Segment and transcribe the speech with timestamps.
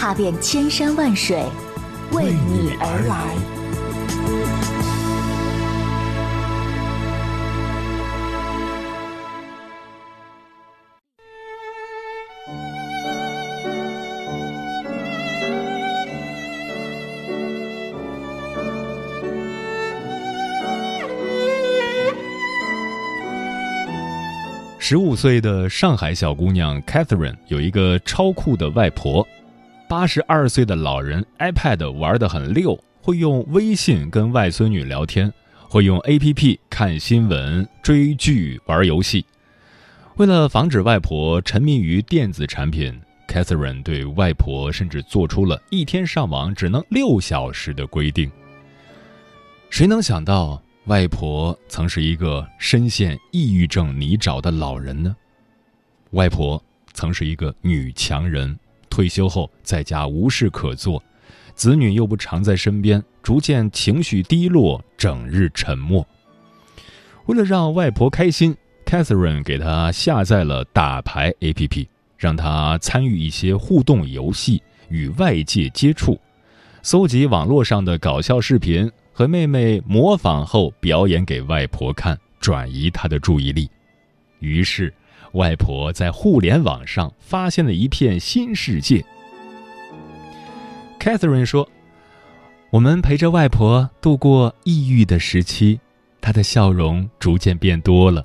[0.00, 1.44] 踏遍千山万水，
[2.12, 3.36] 为你而来。
[24.78, 29.28] 十五岁的上海小姑娘 Catherine 有一个超酷的外婆，
[29.90, 35.32] 八十二岁的老人 iPad 玩得很溜，会用微信跟外孙女聊天，
[35.68, 39.26] 会用 APP 看新闻、追剧、玩游戏。
[40.14, 48.30] 为了防止外婆沉迷于电子产品，Catherine 对外婆甚至做出了一天上网只能六小时的规定。
[49.70, 50.62] 谁能想到？
[50.84, 55.16] 外婆曾是一个深陷抑郁症泥沼的老人呢。
[56.12, 58.56] 外婆曾是一个女强人，
[58.90, 61.02] 退休后在家无事可做，
[61.54, 66.06] 子女又不常在身边，逐渐情绪低落，整日沉默。
[67.26, 71.86] 为了让外婆开心，Catherine 给她下载了打牌 APP，
[72.18, 76.20] 让她参与一些互动游戏，与外界接触，
[76.82, 78.90] 搜集网络上的搞笑视频。
[79.12, 83.68] 和妹妹模仿后表演给外婆看，转移她的注意力。
[84.38, 84.90] 于是，
[85.32, 89.04] 外婆在互联网上发现了一片新世界。
[90.98, 91.68] Catherine 说
[92.70, 95.80] ：“我们陪着外婆度过抑郁的时期，
[96.20, 98.24] 她的笑容逐渐变多了。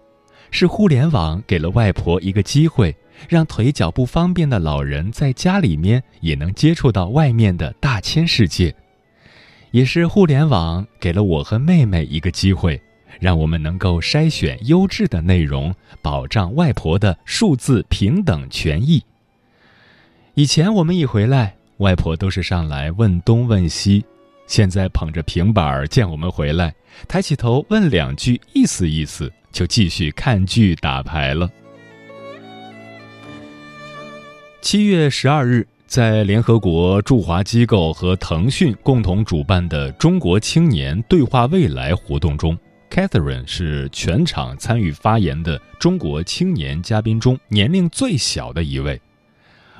[0.51, 2.95] 是互联网给了外婆一个机会，
[3.27, 8.73] 让腿脚不方便的老人在家里面也能接触到外面的大千世界。”
[9.71, 12.81] 也是互联网给了我和妹妹一个机会，
[13.19, 19.03] 让我们能够筛选优质的内容，保障外婆的数字平等权益。
[20.33, 24.03] 以前我们一回来，外婆都是上来问东问西，
[24.47, 26.73] 现在捧着平板见我们回来，
[27.07, 31.49] 抬起头问两句，意思意思，就继续看剧打牌了。
[34.61, 35.67] 七月十二日。
[35.87, 42.57] 在联合国驻华机构和腾讯共同主办的“中国青年对话未来”活动中
[42.90, 49.00] ，Catherine 是全场参与发言的中国青年嘉宾中年龄最小的一位。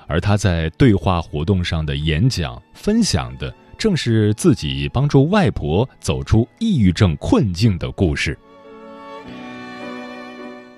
[0.08, 8.38] 而他在对话活动上的演讲分享的，正是自己帮助外婆走出抑郁症困境的故事。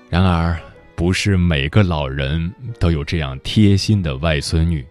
[0.08, 0.58] 然而，
[0.96, 2.50] 不是每个老人
[2.80, 4.86] 都有这样贴心的外孙女。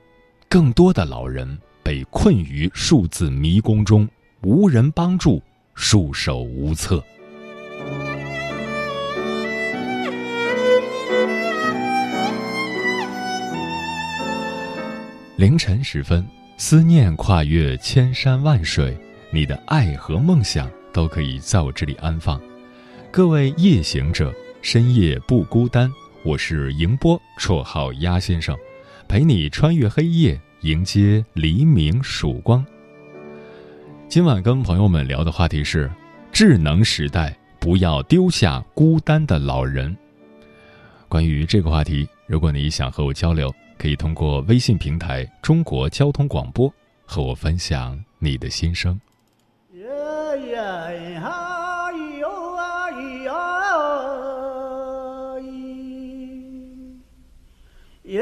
[0.47, 4.07] 更多的老人被困于数字迷宫中，
[4.43, 5.41] 无人帮助，
[5.73, 7.03] 束手无策。
[15.37, 16.25] 凌晨时分，
[16.57, 18.97] 思念跨越千山万水，
[19.29, 22.41] 你的爱和梦想都可以在我这里安放。
[23.11, 24.33] 各位夜行者，
[24.63, 25.93] 深夜不孤单。
[26.25, 28.57] 我是迎波，绰号鸭先生。
[29.07, 32.65] 陪你穿越黑夜，迎接黎明曙光。
[34.09, 35.87] 今晚跟朋友们聊的话题是：
[36.31, 39.95] 智能时代，不要丢下孤单的老人。
[41.07, 46.71] 关于这个话题，如果你想和我交流，可以通过微信平台“中国交通广播”
[47.05, 48.99] 和我分享你的心声。
[58.03, 58.21] 耶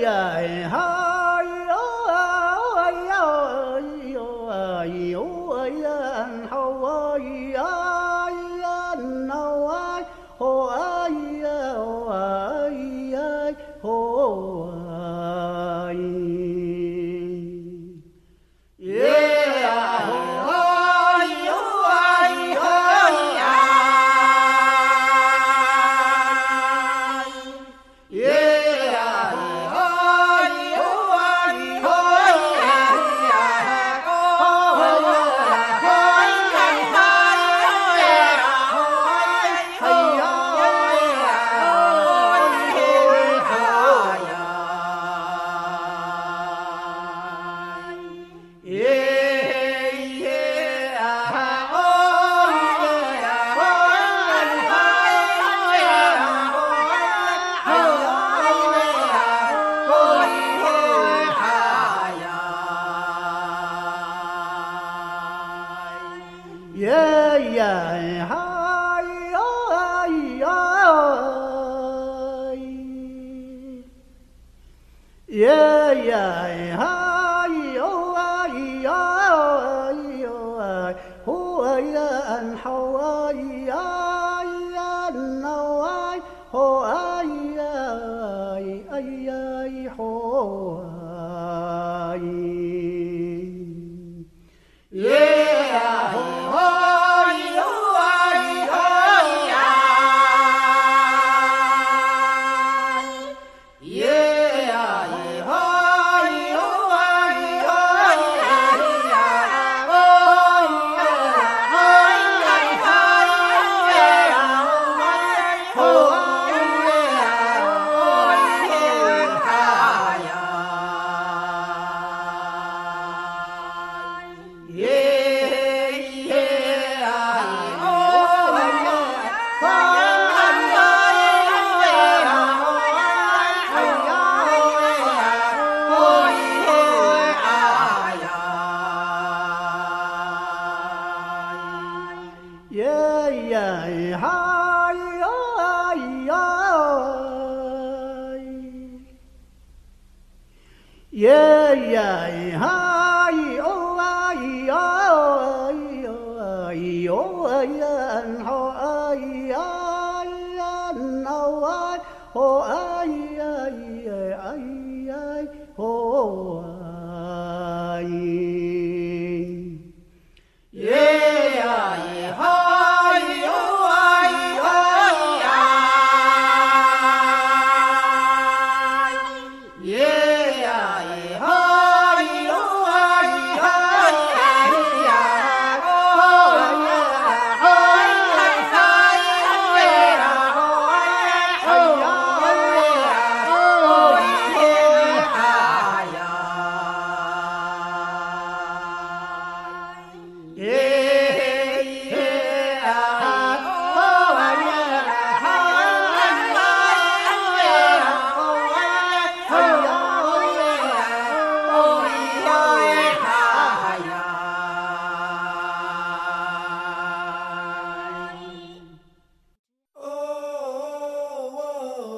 [0.00, 0.93] 耶哈。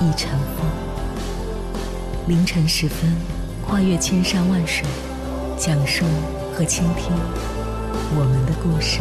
[0.00, 0.64] 一尘风，
[2.28, 3.10] 凌晨时分，
[3.66, 4.86] 跨越千山万水，
[5.56, 6.04] 讲述
[6.54, 7.12] 和倾听
[8.14, 9.00] 我们的故事。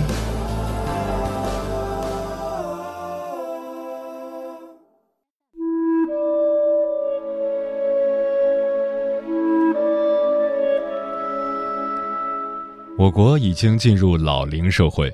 [12.98, 15.13] 我国已经进入老龄社会，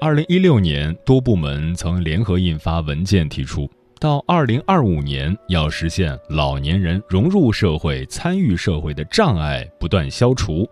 [0.00, 3.70] 二零一六年，多部门曾联合印发文件，提出。
[4.02, 10.68] 到二零二五年，要实现老年人融入社会、参与社会的障碍不断消除，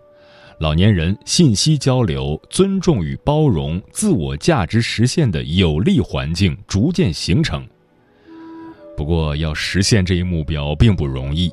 [0.58, 7.64] 老年人信息交流、尊重与包容、自我价值实现的有利环境逐渐形成。
[8.96, 11.52] 不过，要实现这一目标并不容易。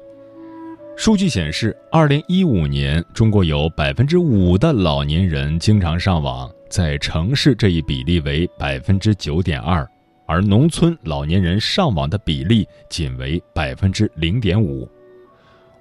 [0.97, 9.87] 数据显示，二零一五年，中国有百分之五的老年人经常上网，在城市这一比例为百分之九点二。
[10.27, 14.87] 而农村老年人上网的比例仅为百分之零点五，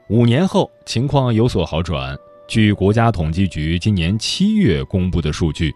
[0.08, 2.16] 五年后情况有所好转。
[2.46, 5.74] 据国家统计局今年七月公布的数据，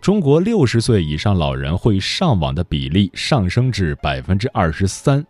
[0.00, 5.22] 中国六十岁以上老人会上网的比例上升至百分之二十三。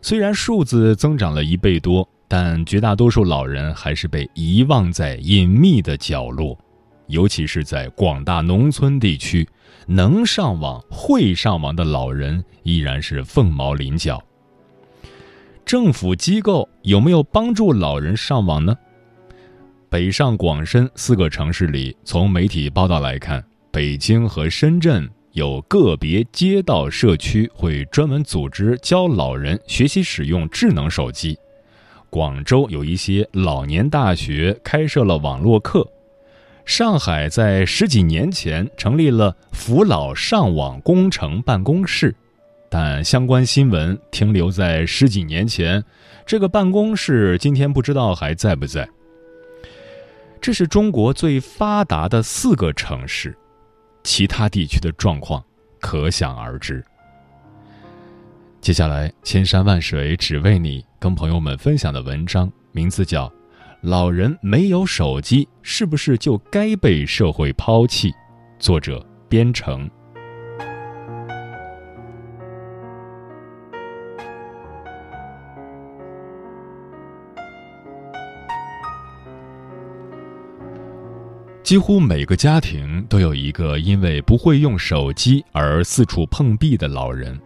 [0.00, 6.56] 虽然数字增长了一倍多，但绝大多数老人还是被遗忘在隐秘的角落，
[7.08, 9.44] 尤其是在广大农村地区。
[9.86, 14.22] 能上网、会上网的老人依然是凤毛麟角。
[15.64, 18.76] 政府机构有没有帮助老人上网呢？
[19.90, 31.34] 北上广深四个城市里，从媒体报道来看，北京和深圳有个别街道社区会专门组织教老人学习使用智能手机；
[32.10, 35.86] 广州有一些老年大学开设了网络课。
[36.68, 42.14] 上海在十几年前成立了扶老上网工程办公室，
[42.68, 45.82] 但相关新闻停留在十几年前。
[46.26, 48.86] 这个办公室今天不知道还在不在。
[50.42, 53.34] 这是中国最发达的四个城市，
[54.04, 55.42] 其他地区的状况
[55.80, 56.84] 可想而知。
[58.60, 63.26] 接下来，千山万水只为你，跟朋友们分享的文章名字叫
[63.82, 68.10] 《老人没有手机是不是就该被社会抛弃》，
[68.58, 69.88] 作者编程。
[81.62, 87.40] 几乎每个家庭都有一个因为不会用手机而四处碰壁的老人，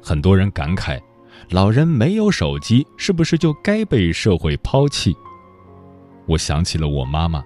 [0.00, 1.00] 很多人感慨，
[1.50, 5.12] 老人没有手机是不是就该被社会抛弃？
[6.26, 7.44] 我想起了我妈妈。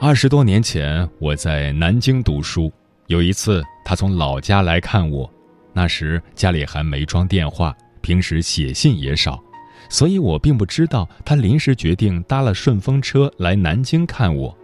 [0.00, 2.72] 二十多年前，我在南京读书，
[3.06, 5.28] 有一次她从老家来看我，
[5.72, 9.42] 那时家里还没装电话，平时写信也少，
[9.88, 14.56] 所以我并不知道她临时决定搭了顺风车来南京看我。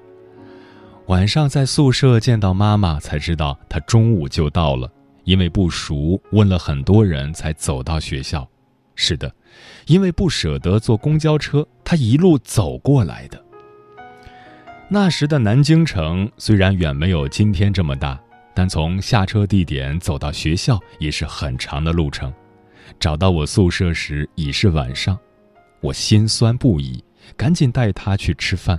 [1.06, 4.90] 晚上在宿舍见到妈妈，才知道她中午就到了。
[5.24, 8.46] 因为不熟，问了很多人才走到学校。
[8.94, 9.34] 是的，
[9.86, 13.42] 因为不舍得坐公交车，他一路走过来的。
[14.88, 18.20] 那时的南京城虽然远没有今天这么大，
[18.54, 22.32] 但从下车地点走到学校也是很长的路程。
[23.00, 25.18] 找到我宿舍时已是晚上，
[25.80, 27.02] 我心酸不已，
[27.36, 28.78] 赶紧带他去吃饭。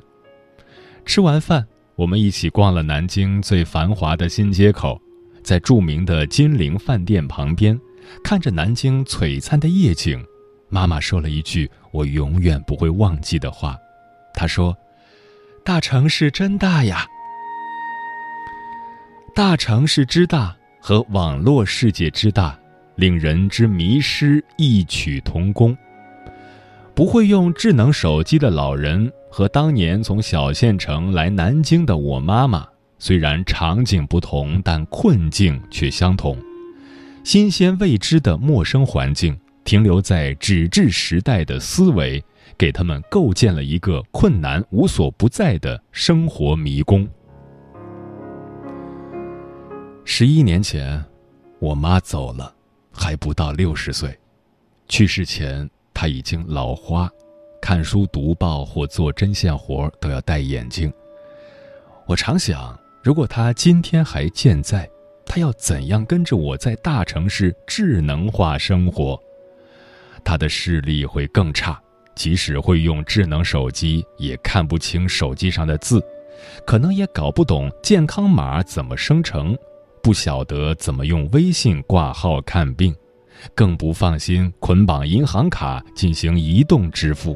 [1.05, 1.65] 吃完饭。
[1.97, 4.99] 我们一起逛了南京最繁华的新街口，
[5.41, 7.79] 在著名的金陵饭店旁边，
[8.23, 10.23] 看着南京璀璨的夜景，
[10.69, 13.77] 妈妈说了一句我永远不会忘记的话。
[14.33, 14.75] 她说
[15.63, 17.05] ：“大城市真大呀！
[19.33, 22.57] 大城市之大和网络世界之大，
[22.95, 25.77] 令人之迷失异曲同工。
[26.93, 32.65] 不会用智能手机的老人。”和当年从小县城来南京的我妈妈，
[32.97, 36.41] 虽然场景不同，但困境却相同。
[37.25, 42.23] 新鲜未知的陌生环境，停留在纸质时代的思维，
[42.55, 47.09] 给他们构建了一个困难无所不在的生活迷宫。
[50.03, 51.03] 十一年前，
[51.57, 52.53] 我妈走了，
[52.91, 54.15] 还不到六十岁，
[54.87, 57.09] 去世前她已经老花。
[57.59, 60.93] 看书、读报或做针线活都要戴眼镜。
[62.05, 64.87] 我常想，如果他今天还健在，
[65.25, 69.19] 他要怎样跟着我在大城市智能化生活？
[70.23, 71.79] 他的视力会更差，
[72.15, 76.01] 即使会用智能手机，也看不清手机上的字，
[76.65, 79.57] 可能也搞不懂健康码怎么生成，
[80.01, 82.95] 不晓得怎么用微信挂号看病，
[83.53, 87.35] 更不放心捆绑银行卡进行移动支付。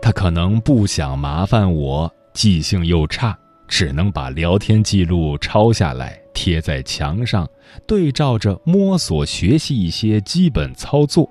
[0.00, 3.36] 他可能不想麻烦我，记性又差，
[3.66, 7.50] 只能把聊天记录抄下来贴在墙上，
[7.84, 11.28] 对照着摸索学习一些基本操作。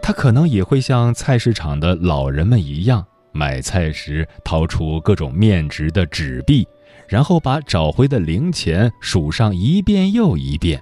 [0.00, 6.66] 他可能也会像菜市场的老人们一样，买菜时掏出各种面值的纸币，
[7.06, 10.80] 然后把找回的零钱数上一遍又一遍。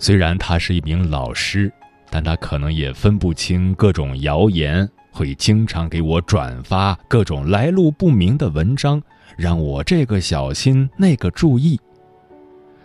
[0.00, 1.72] 虽然他是一名老师。
[2.12, 9.02] 但他可能也分不清各种谣言，会经常给我转发各种来路不明的文章，
[9.36, 11.80] 让我这个小心那个注意。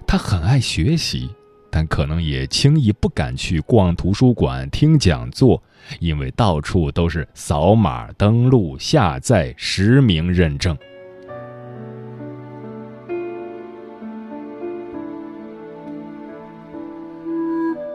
[0.07, 1.29] 他很爱学习，
[1.71, 5.61] 但可能也轻易不敢去逛图书馆听讲座，
[5.99, 10.77] 因为到处都是扫码登录、下载、实名认证。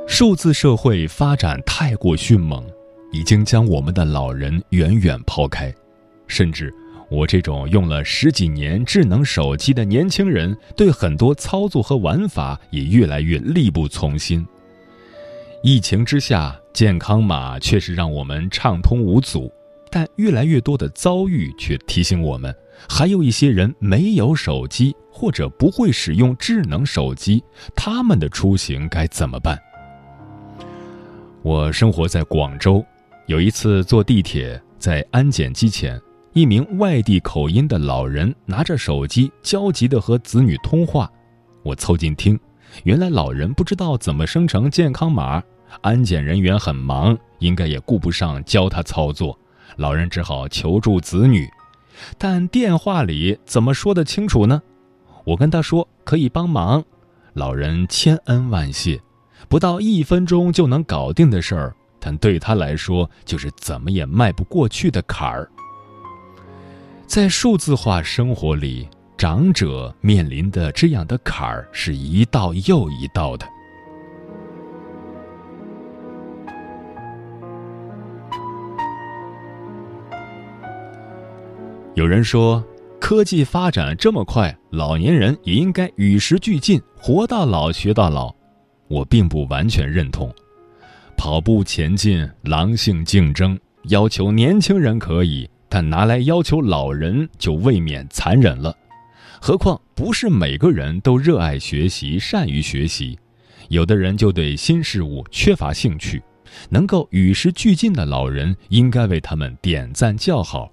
[0.06, 2.62] 数字社会发展太过迅猛，
[3.12, 5.75] 已经将我们的老人远远抛开，
[6.26, 6.73] 甚至
[7.11, 14.47] 我这种用了十几年智能手机的年轻人，对很多操作和玩法也越来越力不从心。
[15.62, 19.52] 疫情之下，健康码确实让我们畅通无阻，
[19.90, 22.55] 但越来越多的遭遇却提醒我们，
[22.88, 27.43] 还有一些人没有手机或者不会使用智能手机，
[27.75, 29.59] 他们的出行该怎么办？
[31.43, 32.85] 我生活在广州，
[33.30, 41.08] 有一次坐地铁，在安检机前，一名外地口音的老人拿着手机焦急地和子女通话。
[41.62, 42.37] 我凑近听，
[42.82, 45.40] 原来老人不知道怎么生成健康码，
[45.80, 49.38] 安检人员很忙，应该也顾不上教他操作，
[49.76, 51.49] 老人只好求助子女。
[52.18, 54.60] 但电话里怎么说得清楚呢？
[55.22, 56.82] 我跟他说可以帮忙，
[57.34, 59.00] 老人千恩万谢，
[59.49, 65.50] 不到一分钟就能搞定的事儿，但对他来说就是怎么也迈不过去的坎儿。
[67.07, 68.88] 在数字化生活里，
[69.19, 73.47] 长者面临的这样的坎儿是一道又一道的。
[81.97, 82.64] 有人说，
[82.99, 88.35] 科技发展这么快，老年人也应该与时俱进，活到老学到老。
[88.88, 90.33] 我并不完全认同。
[91.20, 98.74] 跑步前进，狼性竞争，要求年轻人可以，但拿来要求老人就未免残忍了。
[99.38, 103.18] 何况不是每个人都热爱学习、善于学习，
[103.68, 106.22] 有的人就对新事物缺乏兴趣。
[106.70, 110.72] 能够与时俱进的老人，应该为他们点赞叫好。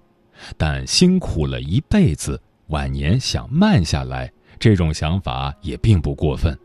[0.55, 6.57] 但辛苦了一辈子，晚年想慢下来，这种想法也并不过分。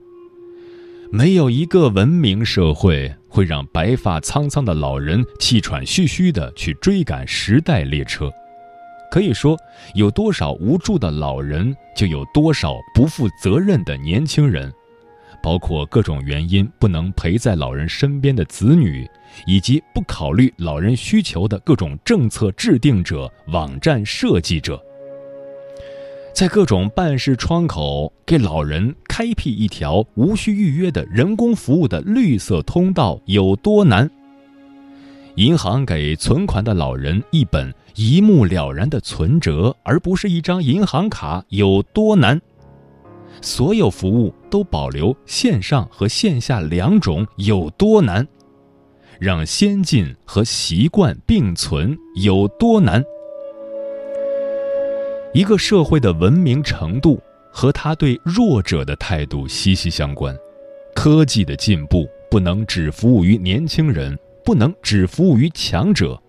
[1.10, 8.30] 没有一个文明社会会让白发苍苍的老人气喘吁吁地去追赶时代列车。
[9.10, 9.58] 可以说，
[9.94, 14.70] 有多少无助的老人，就有多少不负责任的年轻人。
[15.42, 19.08] 包括各种原因不能陪在老人身边的子女，
[19.46, 24.80] 以及不考虑老人需求的各种政策制定者、网站设计者，
[26.32, 34.10] 在各种办事窗口给老人开辟一条无需预约的人工服务的绿色通道有多难？
[35.36, 42.40] 银行给存款的老人一本一目了然的存折，而不是一张银行卡有多难？
[43.42, 48.26] 所有服务都保留线上和线下两种有多难？
[49.20, 53.04] 让先进和习惯并存有多难？
[55.34, 60.36] 一个社会的文明程度和他对弱者的态度息息相关。
[60.94, 66.20] 科技的进步不能只服务于年轻人，不能只服务于强者。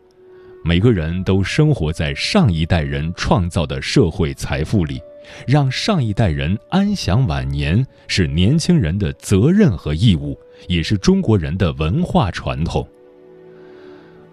[0.63, 5.01] 每个人都生活在上一代人创造的社会财富里。
[5.47, 10.37] 让上一代人安享晚年是年轻人的责任和义务，
[10.67, 12.85] 也是中国人的文化传统。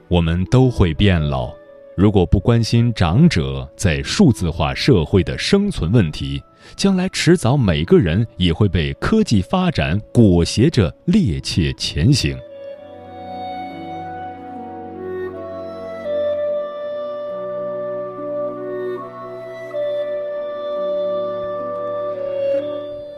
[0.08, 1.54] 我们都会变老，
[2.00, 6.42] 如果不关心长者在数字化社会的生存问题，
[6.74, 12.34] 将来迟早每个人也会被科技发展裹挟着趔趄前行。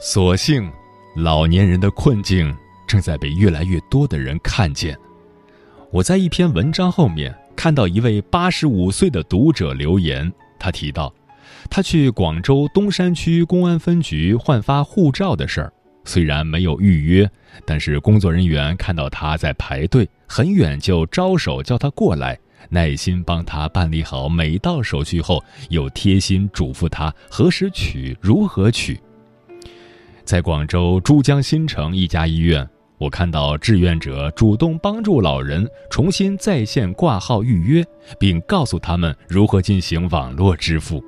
[0.00, 0.68] 所幸，
[1.14, 2.52] 老年人的困境
[2.88, 4.98] 正在被越来越多的人看见。
[5.92, 11.12] 我在一篇文章后面看到一位八十五岁的读者留言，他提到，
[11.70, 15.72] 他去广州东山区公安分局换发护照的事儿，
[16.04, 17.30] 虽然没有预约，
[17.64, 22.38] 但是工作人员看到他在排队，很远就招手叫他过来，
[22.70, 28.98] 耐心帮他办理好每道手续后，又贴心嘱咐他何时取，如何取。
[30.24, 32.68] 在广州珠江新城一家医院，
[33.02, 37.84] 我看到志愿者主动帮助老人重新在线挂号预约，
[38.16, 41.02] 并告诉他们如何进行网络支付。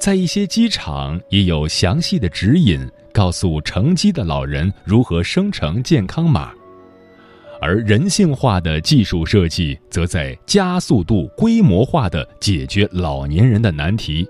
[0.00, 6.50] 在一些机场也有详细的指引，告诉乘机的老人如何生成健康码。
[7.60, 14.28] 而人性化的技术设计，则在加速度、规模化的解决老年人的难题。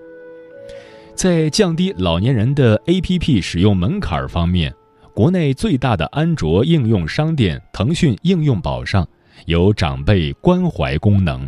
[1.15, 4.75] 在降低老年人的 APP 使用门槛方面，
[5.19, 9.05] 国内最大的安卓应用商店腾讯应用宝上
[9.47, 11.45] 有长辈关怀功能。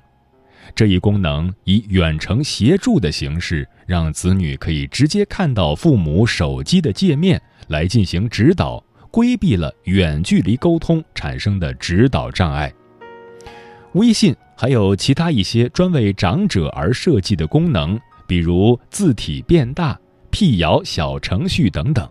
[0.74, 12.72] 这一功能以远程协助的形式，让子女可以直接看到父母手机的界面来进行指导，规避了远距离沟通产生的指导障碍。
[13.92, 17.96] 微信还有其他一些专为长者而设计的功能。
[18.26, 19.96] 比如字体变大、
[20.28, 22.10] 辟谣小程序等等。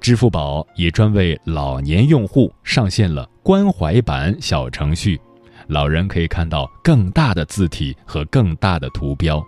[0.00, 5.20] 支付宝也专为老年用户上线了关怀版小程序，
[5.66, 9.44] 老人可以看到更大的字体和更大的图标。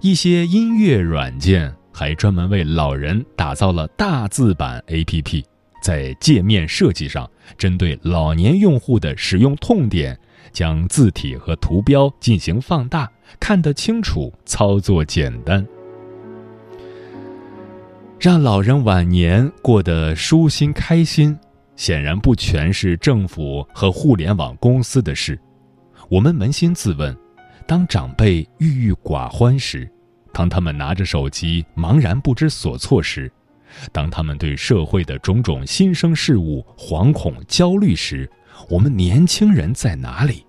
[0.00, 5.44] 一些音乐软件还专门为老人打造了大字版 APP，
[5.82, 10.18] 在界面设计上针对老年用户的使用痛点。
[10.52, 15.66] 将字体和图标进行放大，看得清楚，操作简单，
[18.24, 21.38] 让老人晚年过得舒心开心。
[21.76, 25.38] 显然不全是政府和互联网公司的事。
[26.08, 27.14] 我们扪心自问：
[27.66, 29.86] 当长辈郁郁寡欢时，
[30.32, 33.30] 当他们拿着手机茫然不知所措时，
[33.92, 38.26] 当他们对社会的种种新生事物惶恐焦虑时，
[38.70, 40.46] 我们年轻人在哪里？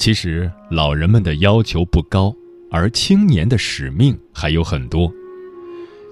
[0.00, 2.34] 其实，老人们的要求不高，
[2.70, 5.12] 而青年的使命还有很多。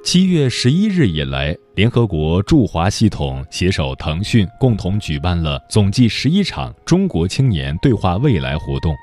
[0.05, 8.94] 七月十一日以来，联合国驻华系统携手腾讯，共同举办了总计十一场中国青年对话未来活动。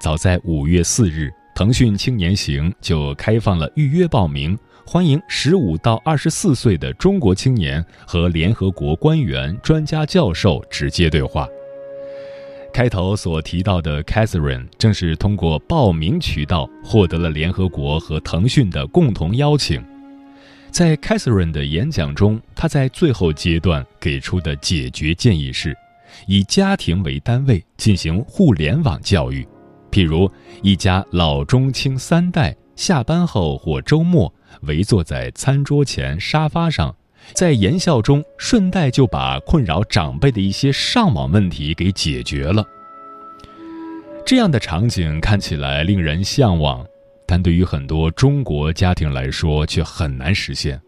[0.00, 4.56] 早在五月四日，腾讯青年行就开放了预约报名，
[4.86, 11.48] 欢迎十五到二十四岁的中国青年和联合国官员、专家、教授直接对话。
[12.72, 19.84] 开头所提到的 Catherine 正是通过报名渠道获得了联合国和腾讯的共同邀请。
[20.70, 25.76] 在 Catherine 的演讲中，他在最后阶段给出的解决建议是：
[26.26, 29.46] 以家庭为单位进行互联网教育，
[29.90, 30.30] 譬如
[30.62, 34.32] 一家老中青三代下班后或周末
[34.62, 36.94] 围坐在餐桌前沙发上。
[37.32, 42.66] 在言笑中，顺带就把困扰长辈的一些上网问题给解决了。
[44.24, 46.86] 这样的场景看起来令人向往，
[47.26, 50.80] 但对于很多中国家庭来说却很难实现。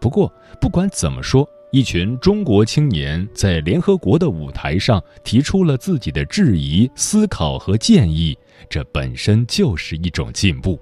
[0.00, 8.36] 不过，不管怎么说，一群中国青年在联合国的舞台上提出了自己的质疑、思考和建议，
[8.68, 10.78] 这本身就是一种进步。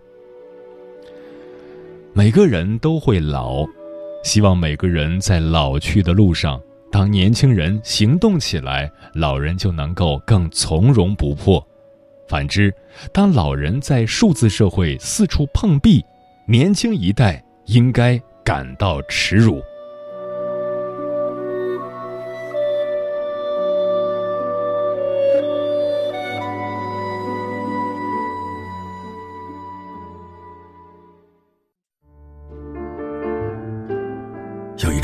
[2.12, 3.66] 每个人都会老。
[4.24, 6.58] 希望每个人在老去的路上，
[6.90, 11.62] 当年轻人行动起来，老人就能够更从容不迫；
[12.26, 12.74] 反之，
[13.12, 16.02] 当老人在数字社会四处碰壁，
[16.48, 19.62] 年轻一代应该感到耻辱。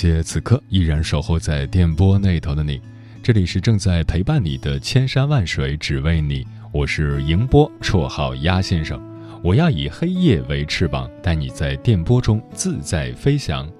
[0.00, 2.80] 谢此刻依然守候在电波那头的你，
[3.22, 8.98] 这里是正在陪伴你的千山万水只为你，我是迎波，绰号鸭先生。
[9.44, 13.70] 我要以黑夜为翅膀，带你在电波中自在飞翔。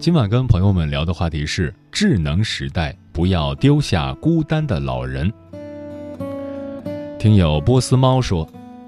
[0.00, 5.32] 今晚跟朋友们聊的话题是智能时代，不要丢下孤单的老人。
[7.20, 8.44] 听友波斯猫说。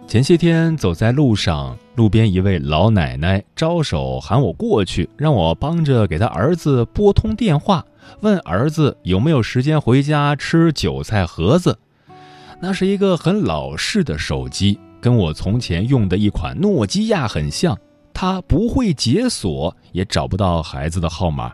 [0.09, 7.84] 前些天走在路上，路边一位老奶奶招手喊我过去，让我帮着给她儿子拨通电话，
[8.20, 11.76] 问儿子有没有时间回家吃韭菜盒子。
[12.61, 17.76] 那是一个很老式的手机，跟我从前用的一款诺基亚很像。
[18.14, 21.52] 他不会解锁，也找不到孩子的号码。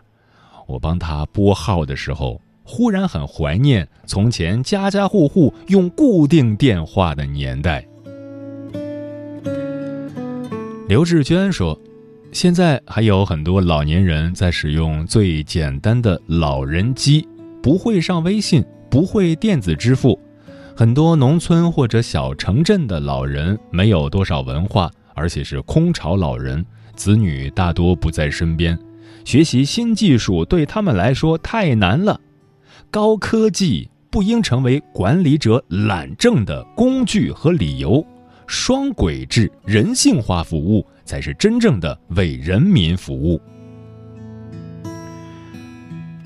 [0.67, 7.83] 我帮他拨号的时候，忽然很怀念从前家家户户用固定电话的年代。
[10.87, 11.75] 刘志娟说
[12.31, 17.27] ：“现在还有很多老年人在使用最简单的老人机，
[17.59, 20.19] 不会上微信，不会电子支付。
[20.75, 26.63] 很多农村或者小城镇的老人没有多少文化，而且是空巢老人，
[26.95, 28.77] 子女大多不在身边，
[29.23, 32.21] 学习新技术对他们来说太难了。
[32.91, 38.05] 高科技不应成为管理者懒政的工具和理由。”
[38.47, 43.41] 双轨制、人性化服务才是真正的为人民服务。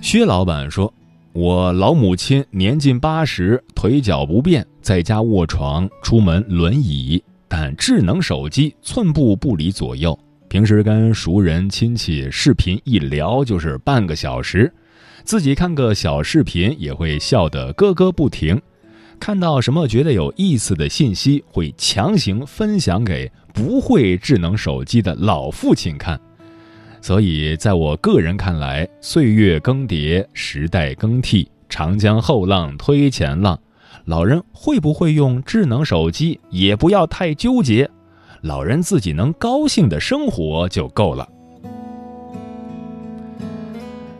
[0.01, 0.93] 薛老板说
[1.33, 10.17] ：“我老母亲年近八十，腿脚不便，在家卧床，出门轮椅，但智能手机寸步不离左右。
[10.47, 14.73] 平时跟熟人亲戚视频一聊就是半个小时，
[15.23, 18.59] 自己看个小视频也会笑得咯咯不停。”
[19.19, 26.19] 看到什么觉得有意思的信息，会强行分享给不会智能手机的老父亲看。
[27.01, 33.59] 所以，在我个人看来，岁月更迭，时代更替，长江后浪推前浪，
[34.05, 37.89] 老人会不会用智能手机，也不要太纠结，
[38.41, 41.27] 老人自己能高兴的生活就够了。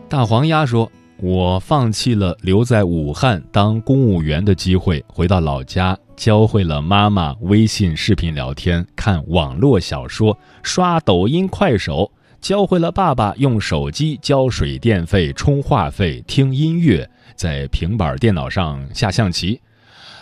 [0.08, 0.90] 大黄鸭说。
[1.22, 19.60] 我放弃了留在武汉当公务员的机会，回到老家，教会了妈妈微信视频聊天、看网络小说、刷抖音、快手，教会了爸爸用手机交水电费、充话费、听音乐，在平板电脑上下象棋。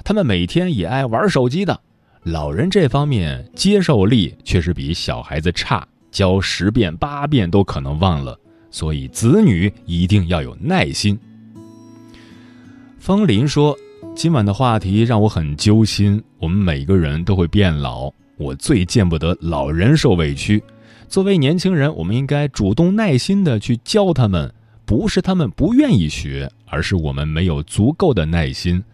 [0.02, 1.80] 他们每天也爱玩手机的，
[2.24, 8.36] 老人这方面接受力确实比小孩子差，教十遍八遍都可能忘了。
[8.70, 11.18] 所以，子女一定要有耐心。
[12.98, 13.76] 风林说
[14.14, 16.22] ：“今晚的话题让我很揪心。
[16.38, 20.62] 我们每个人都会变老，我最见不得老人受委屈。
[21.08, 24.52] 作为年轻人，我们应该主动耐心的去教他们，
[24.84, 28.84] 不是他们不愿意学，而是我们没有足够的耐心。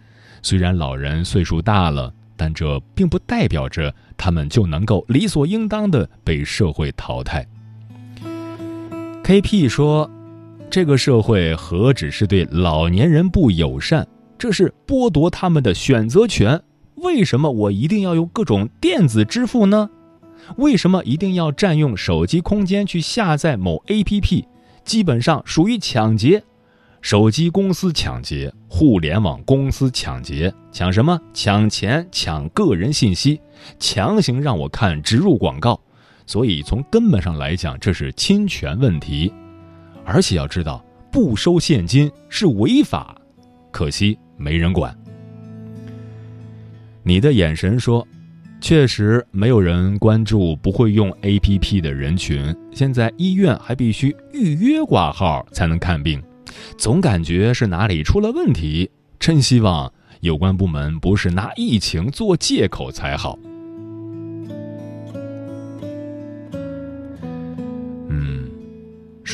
[0.42, 7.44] 虽然老人岁数大了，但这并不代表着他们就能够理所应当的被社会淘汰。”
[9.24, 10.10] K.P 说
[10.68, 14.06] ：“这个社会何止是对老年人不友善，
[14.36, 16.60] 这是剥夺他们的选择权。
[16.96, 19.88] 为什么我一定要用各种电子支付呢？
[20.58, 24.46] 为什么一定要占用手机空间去下载某 A.P.P？
[24.84, 26.44] 基本上属于抢劫。
[27.00, 31.18] 手机公司抢劫，互联网公司抢劫，抢什么？
[31.32, 33.40] 抢钱，抢个人信息，
[33.78, 35.80] 强行让我看植入广告。”
[36.26, 39.32] 所以，从根本上来讲，这是侵权问题，
[40.04, 43.14] 而且要知道，不收现金是违法，
[43.70, 44.96] 可惜没人管。
[47.02, 48.06] 你的眼神说，
[48.60, 52.56] 确实没有人关注不会用 APP 的人群。
[52.72, 56.22] 现在医院还必须预约挂号才能看病，
[56.78, 58.90] 总感觉是哪里出了问题。
[59.20, 63.38] 真希望有关部门不是拿疫情做借口才好。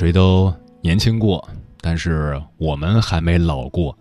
[0.01, 1.47] 谁都年轻过，
[1.79, 3.95] 但是我们还没老过。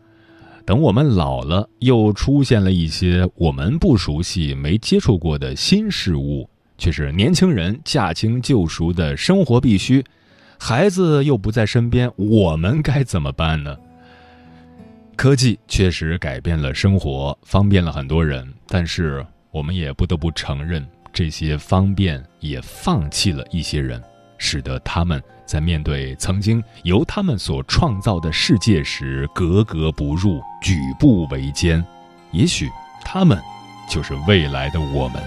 [0.66, 10.02] 等我们老了，又出现了一些我们不熟悉、没接触过的新事物，却是年轻人驾轻就熟的生活必须。
[10.58, 13.76] 孩子又不在身边，我们该怎么办呢？
[15.18, 24.02] 科技确实改变了生活，方便了很多人，但是我们也不得不承认，这些方便也放弃了一些人。
[24.42, 31.84] 使得他们在面对曾经由他们所创造的世界时格格不入、举步维艰。
[32.30, 32.70] 也许
[33.04, 33.36] 他们
[33.90, 35.20] 就是未来的我们。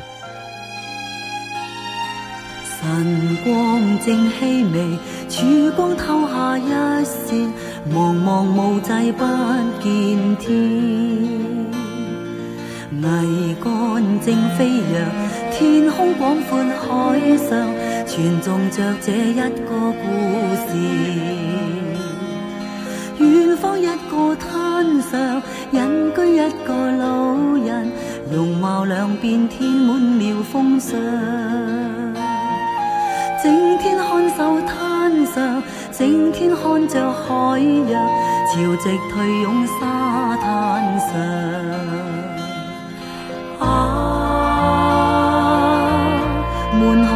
[2.63, 4.97] 晨光正气微，
[5.29, 7.53] 曙光透下一线，
[7.93, 9.25] 茫茫无际不
[9.83, 10.47] 见天。
[13.03, 15.11] 桅杆正飞扬，
[15.51, 17.92] 天空广阔海上。
[18.15, 19.73] 传颂着这一个
[20.03, 20.05] 故
[20.69, 20.69] 事，
[23.19, 27.07] 远方一个滩上隐居一个老
[27.57, 27.91] 人，
[28.31, 31.01] 容貌两边添满了风霜。
[33.43, 38.07] 整天看守滩上，整天看着海洋
[38.53, 41.09] 潮汐退涌沙滩上。
[43.59, 43.69] 啊！
[46.75, 47.07] 门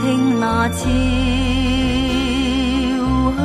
[0.00, 0.78] 听那潮
[3.36, 3.38] 响，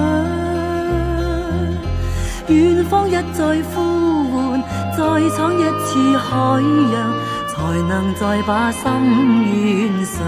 [2.48, 3.78] 远方一再呼
[4.32, 4.62] 唤，
[4.98, 4.98] 再
[5.36, 6.62] 闯一次海
[6.94, 6.96] 洋，
[7.48, 7.54] 才
[7.88, 8.82] 能再把心
[9.44, 10.22] 愿上。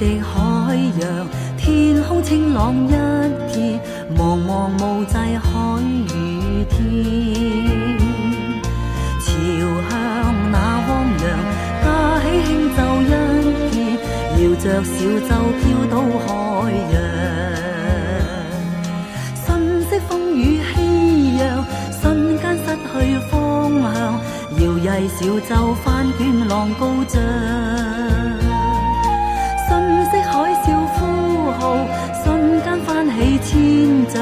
[0.00, 3.78] 的海洋，天空清朗一片，
[4.16, 5.46] 茫茫无际海
[6.14, 6.74] 与天。
[9.20, 9.28] 朝
[9.90, 9.92] 向
[10.50, 10.56] 那
[10.88, 11.22] 汪洋，
[11.84, 11.86] 架
[12.22, 13.12] 起轻奏一
[13.68, 13.76] 片，
[14.38, 14.96] 摇着小
[15.28, 16.26] 舟飘到海
[16.92, 16.94] 洋。
[19.44, 19.46] 瞬
[19.82, 20.40] 息风雨
[20.74, 21.42] 熙攘，
[22.00, 22.02] 瞬
[22.38, 22.90] 间失去
[23.30, 23.30] 方
[23.92, 23.94] 向，
[24.56, 25.50] 摇曳小舟
[25.84, 25.84] 翻
[26.16, 27.20] 卷浪高涨
[32.22, 34.20] 瞬间翻起千丈，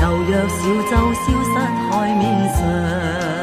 [0.00, 0.58] 柔弱小
[0.90, 1.52] 舟消失
[1.90, 2.22] 海面
[2.54, 3.39] 上。